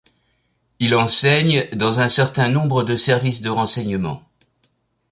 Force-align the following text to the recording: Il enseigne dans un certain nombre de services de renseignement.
Il 0.79 0.95
enseigne 0.95 1.69
dans 1.75 1.99
un 1.99 2.09
certain 2.09 2.49
nombre 2.49 2.81
de 2.81 2.95
services 2.95 3.41
de 3.41 3.51
renseignement. 3.51 4.23